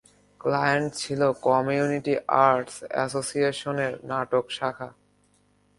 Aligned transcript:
Client 0.41 0.89
ছিল 1.01 1.21
community 1.47 2.13
arts 2.47 2.75
এসোসিয়েশনের 3.03 3.93
নাটক 4.09 4.45
শাখা। 4.57 4.89